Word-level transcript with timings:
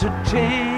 to 0.00 0.08
take 0.24 0.69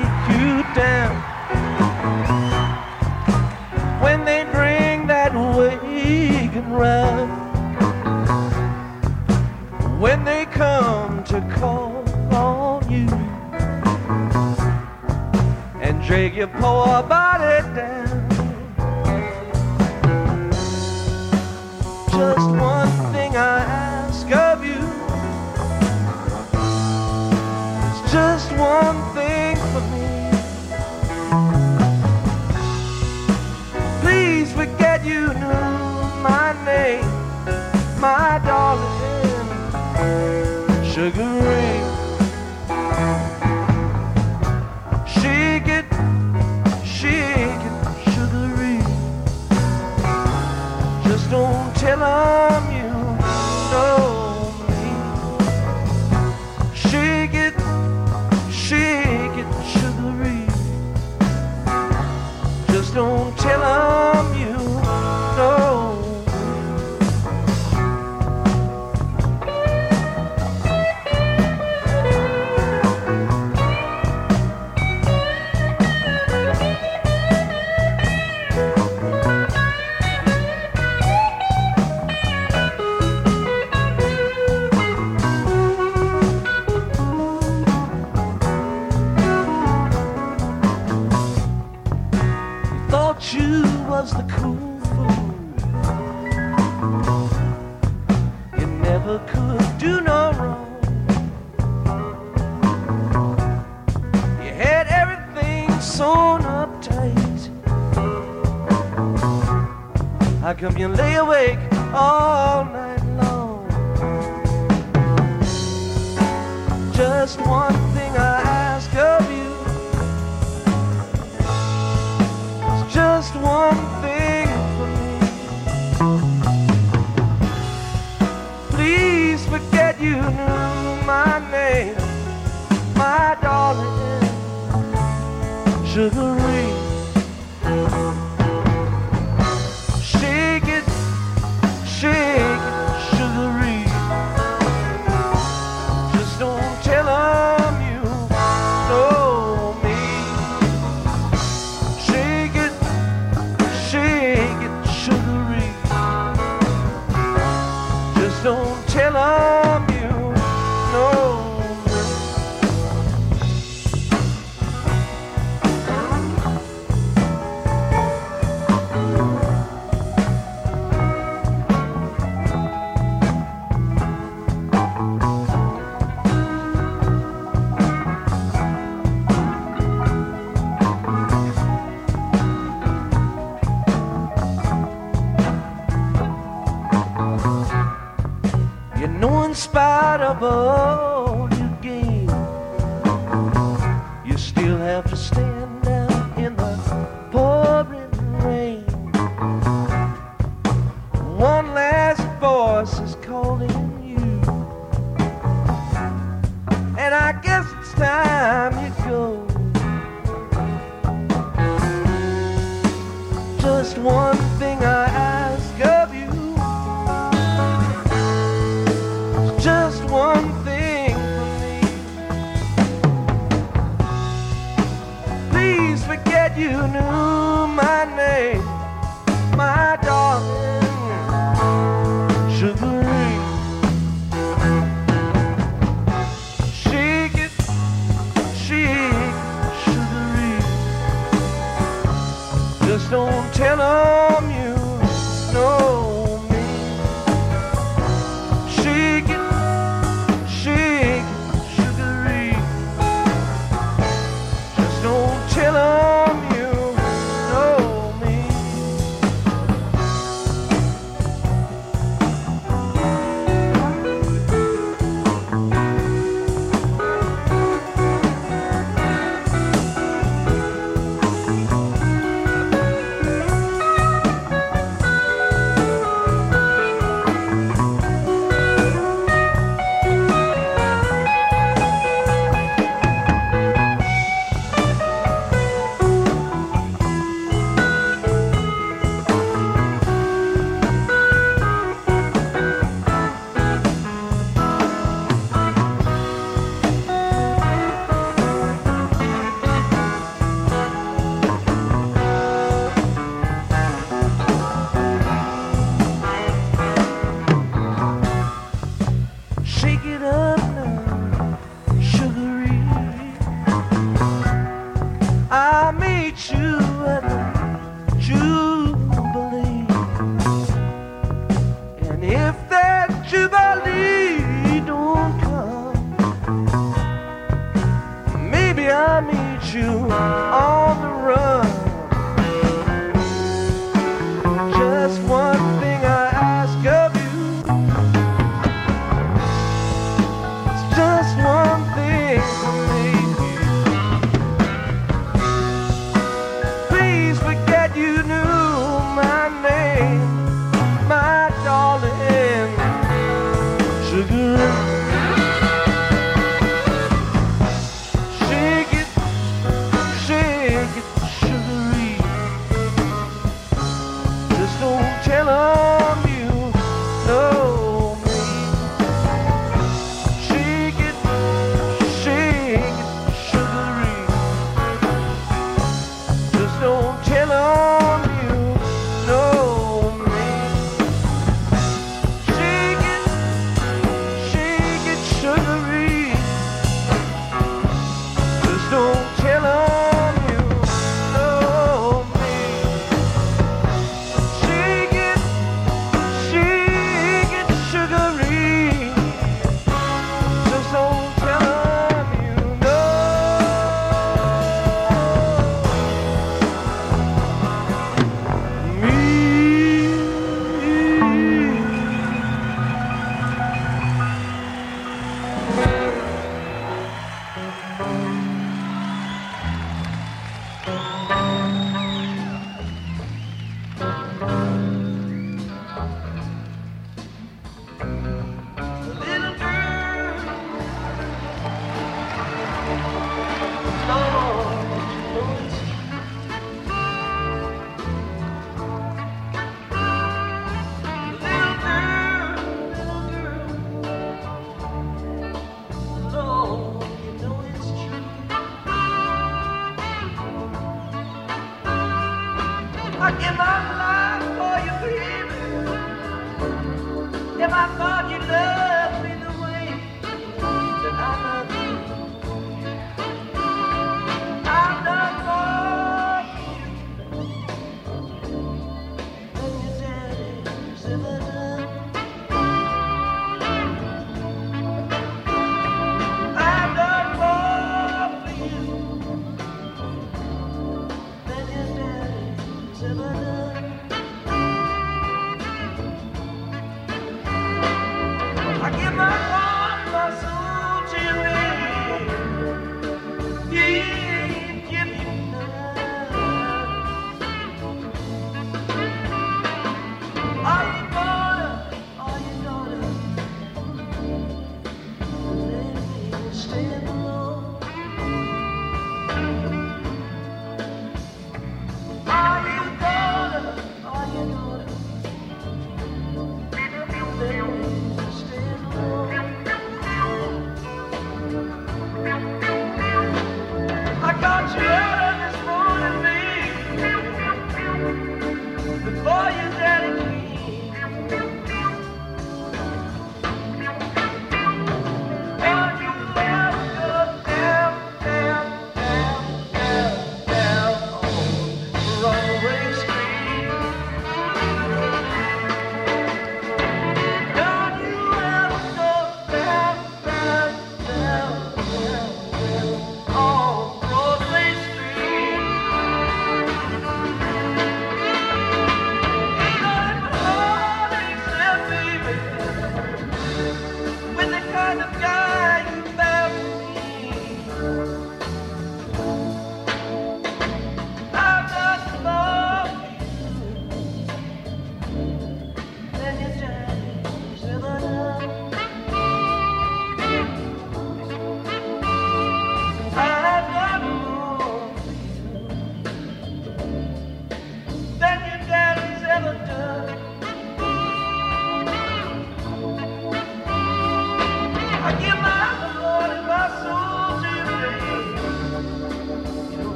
come 110.63 110.79
you 110.79 110.87
lay 110.87 111.17
awake 111.17 111.62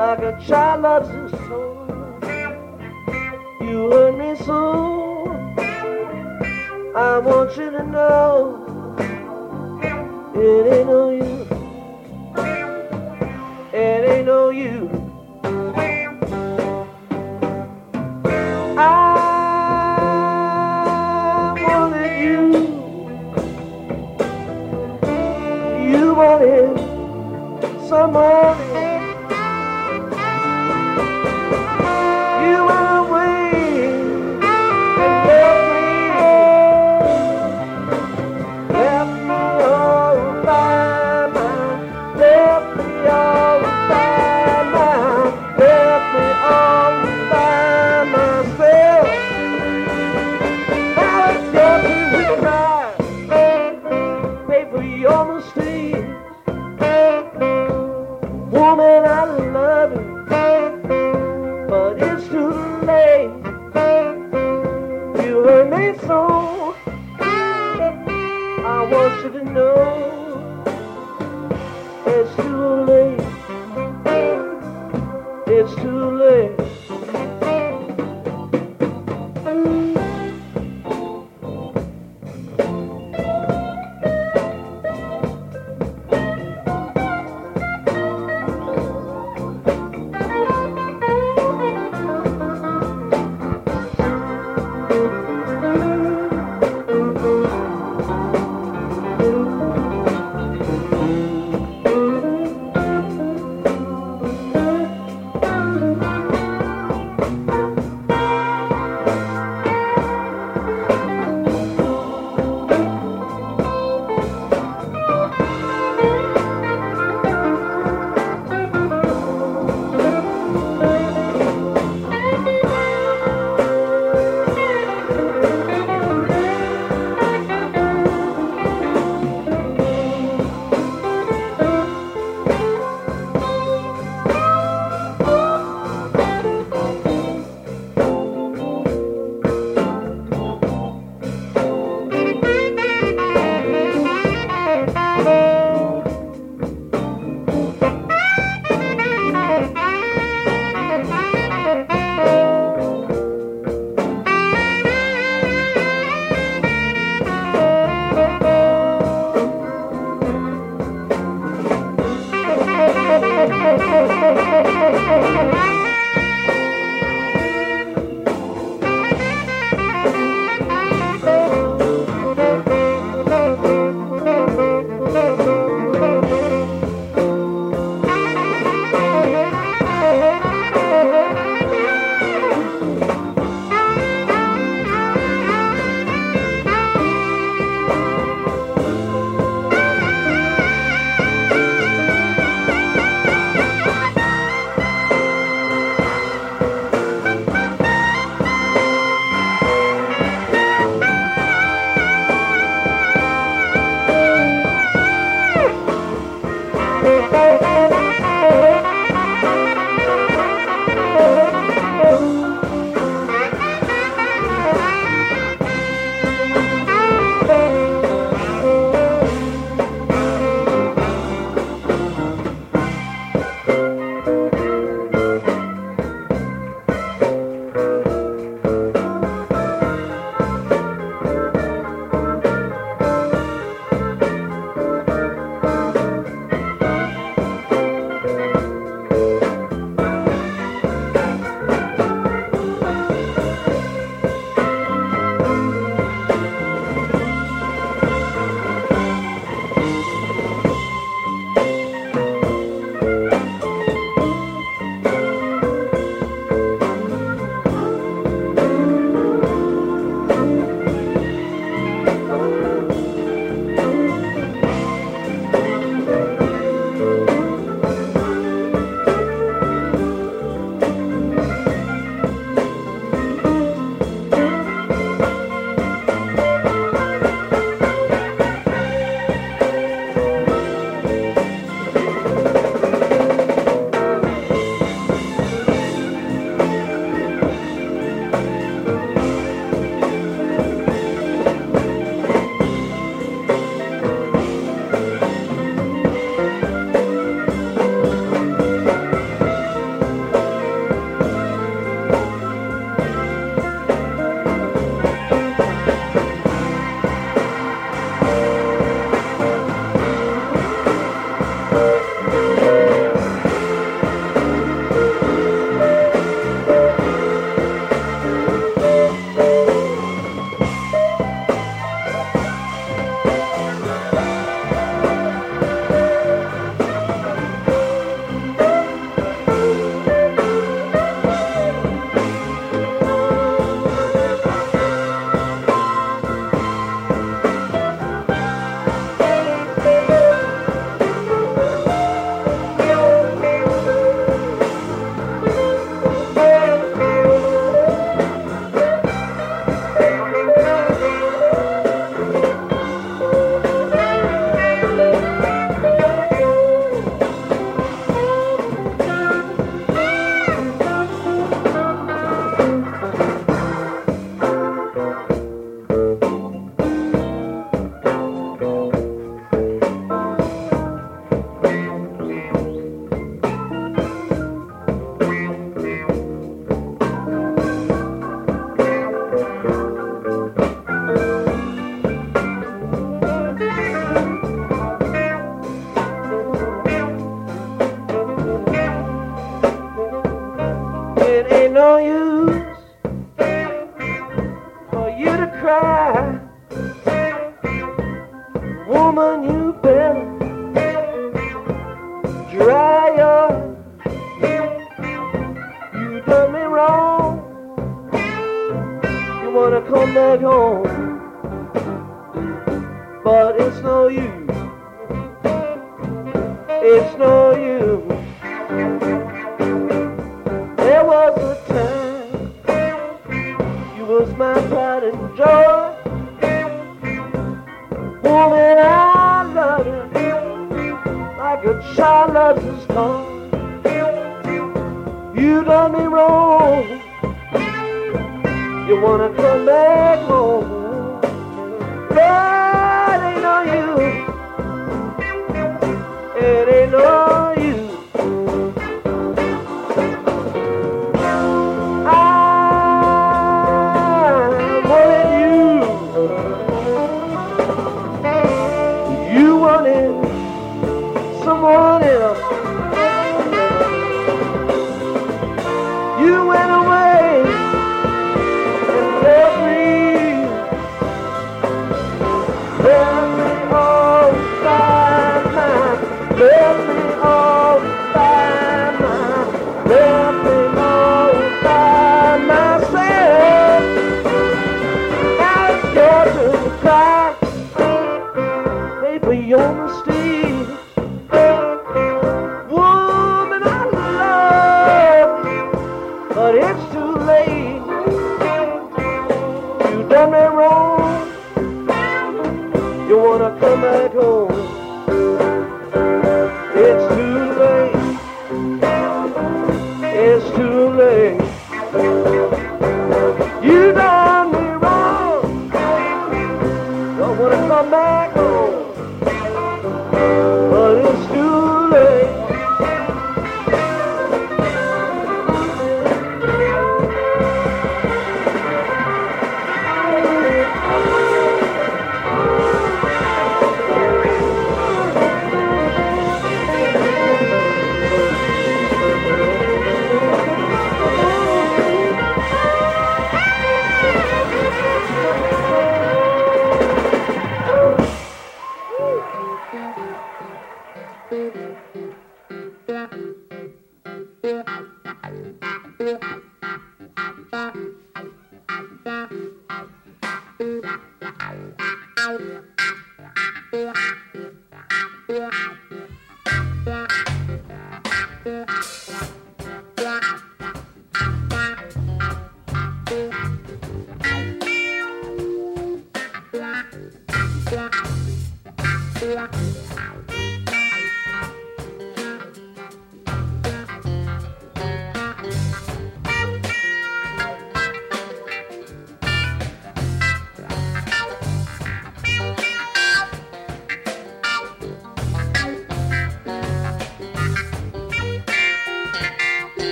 like 0.00 0.20
a 0.20 0.32
child 0.40 0.80
loves 0.80 1.08
his 1.10 1.30
so. 1.46 1.58
You 3.60 3.90
hurt 3.90 4.16
me 4.16 4.34
so. 4.46 5.28
I 6.96 7.18
want 7.18 7.54
you 7.58 7.70
to 7.70 7.82
know 7.84 8.66
it 10.34 10.66
ain't 10.72 10.86
no 10.86 11.10
you. 11.10 11.46
It 13.74 14.08
ain't 14.10 14.26
no 14.26 14.48
you. 14.48 14.88
I 18.78 18.88
wanted 21.62 22.12
you. 22.24 22.42
You 25.92 26.14
wanted 26.14 26.78
someone. 27.86 28.69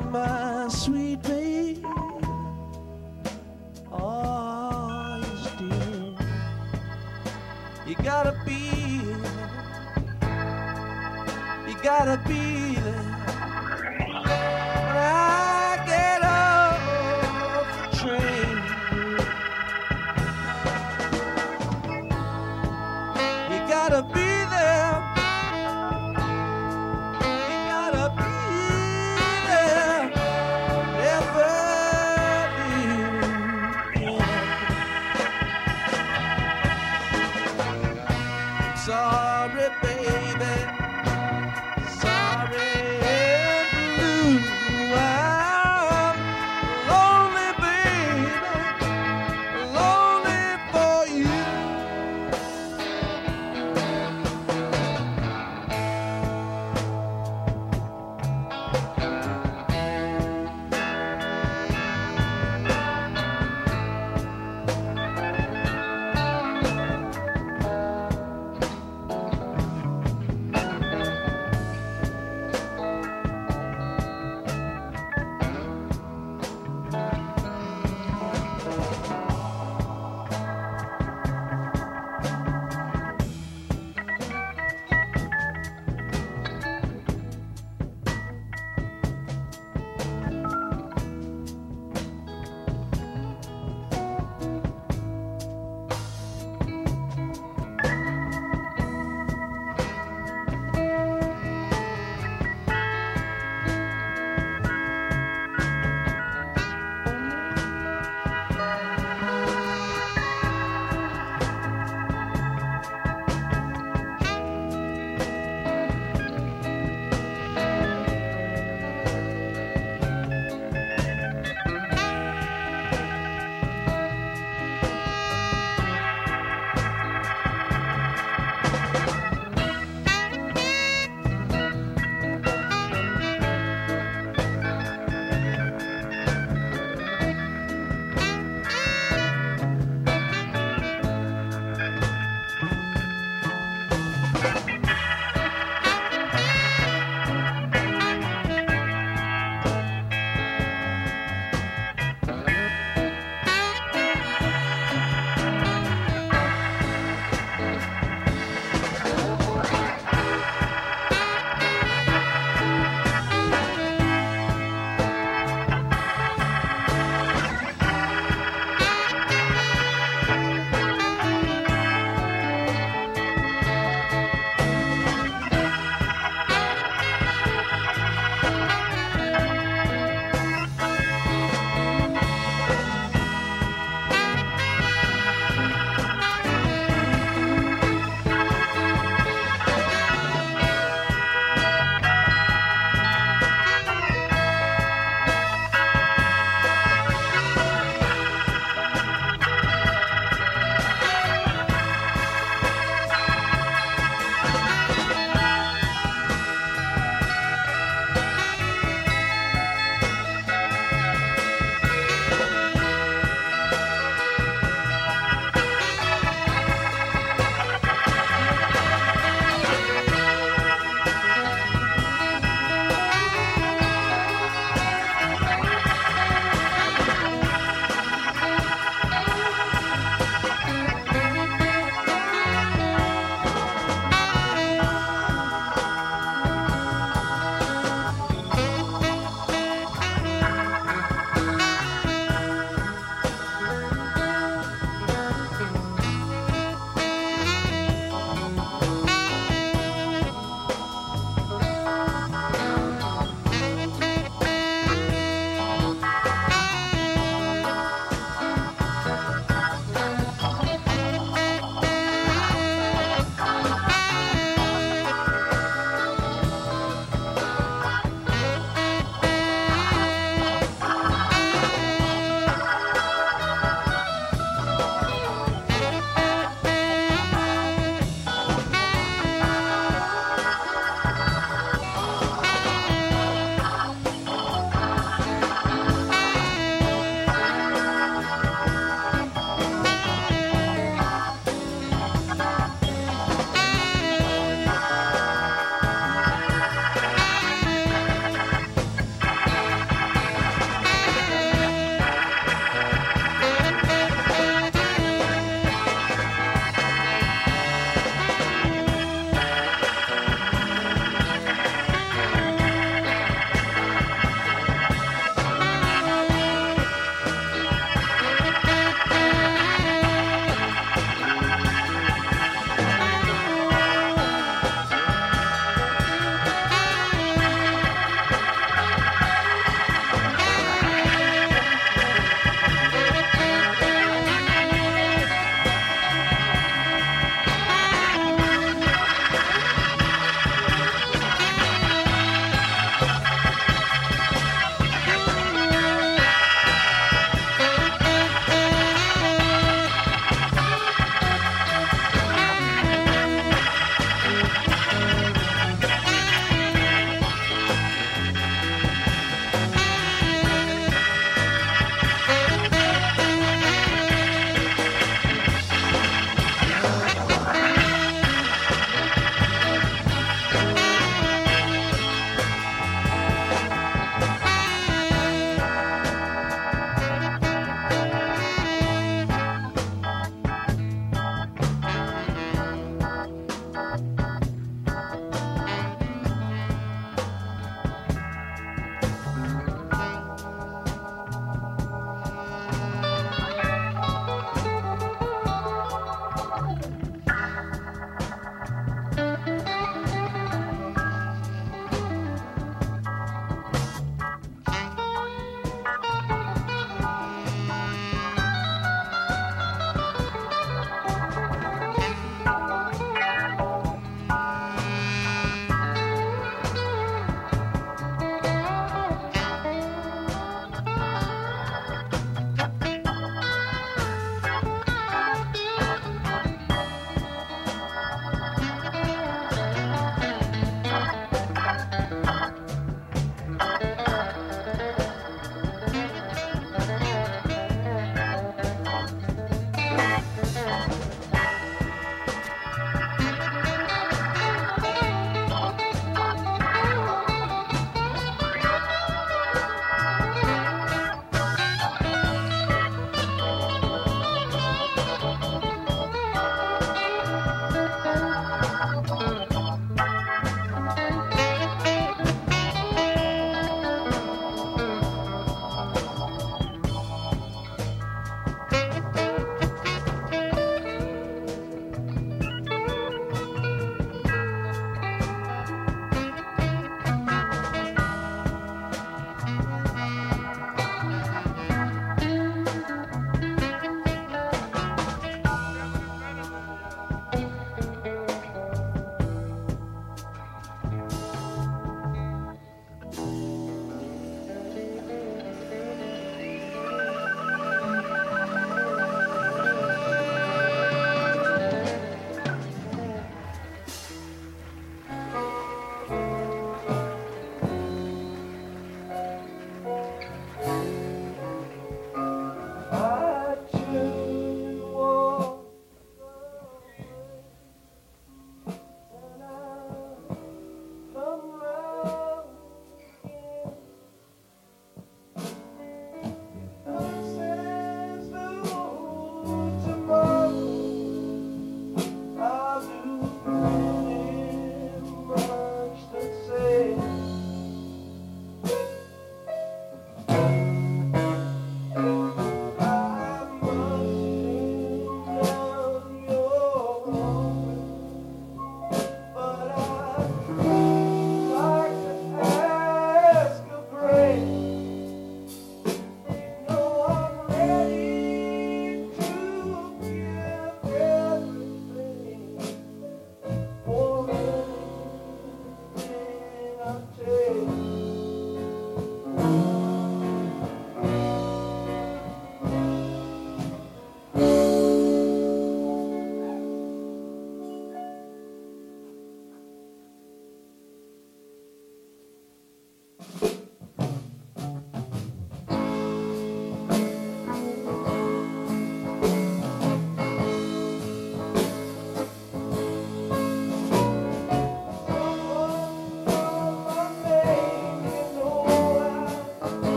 My 0.00 0.41